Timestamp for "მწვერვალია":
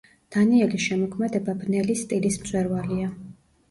2.43-3.17